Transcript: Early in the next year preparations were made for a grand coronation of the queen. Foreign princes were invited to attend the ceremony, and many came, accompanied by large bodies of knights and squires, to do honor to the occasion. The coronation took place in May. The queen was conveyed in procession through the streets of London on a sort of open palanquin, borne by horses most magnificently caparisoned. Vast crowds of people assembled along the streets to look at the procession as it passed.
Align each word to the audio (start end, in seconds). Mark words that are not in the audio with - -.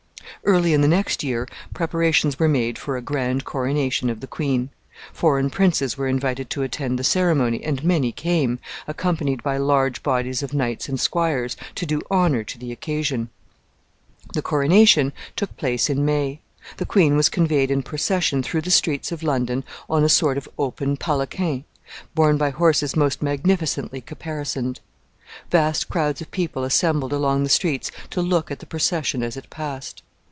Early 0.43 0.73
in 0.73 0.81
the 0.81 0.87
next 0.87 1.23
year 1.23 1.47
preparations 1.71 2.39
were 2.39 2.47
made 2.49 2.79
for 2.79 2.97
a 2.97 3.01
grand 3.01 3.45
coronation 3.45 4.09
of 4.09 4.21
the 4.21 4.27
queen. 4.27 4.71
Foreign 5.13 5.51
princes 5.51 5.99
were 5.99 6.07
invited 6.07 6.49
to 6.49 6.63
attend 6.63 6.97
the 6.97 7.03
ceremony, 7.03 7.63
and 7.63 7.83
many 7.83 8.11
came, 8.11 8.57
accompanied 8.87 9.43
by 9.43 9.57
large 9.57 10.01
bodies 10.01 10.41
of 10.41 10.51
knights 10.51 10.89
and 10.89 10.99
squires, 10.99 11.55
to 11.75 11.85
do 11.85 12.01
honor 12.09 12.43
to 12.43 12.57
the 12.57 12.71
occasion. 12.71 13.29
The 14.33 14.41
coronation 14.41 15.13
took 15.35 15.55
place 15.57 15.91
in 15.91 16.03
May. 16.05 16.39
The 16.77 16.87
queen 16.87 17.15
was 17.15 17.29
conveyed 17.29 17.69
in 17.69 17.83
procession 17.83 18.41
through 18.41 18.61
the 18.61 18.71
streets 18.71 19.11
of 19.11 19.21
London 19.21 19.63
on 19.87 20.03
a 20.03 20.09
sort 20.09 20.39
of 20.39 20.49
open 20.57 20.97
palanquin, 20.97 21.65
borne 22.15 22.37
by 22.39 22.49
horses 22.49 22.95
most 22.95 23.21
magnificently 23.21 24.01
caparisoned. 24.01 24.79
Vast 25.51 25.87
crowds 25.87 26.19
of 26.19 26.31
people 26.31 26.63
assembled 26.63 27.13
along 27.13 27.43
the 27.43 27.49
streets 27.49 27.91
to 28.09 28.23
look 28.23 28.49
at 28.49 28.57
the 28.57 28.65
procession 28.65 29.21
as 29.21 29.37
it 29.37 29.47
passed. 29.51 30.01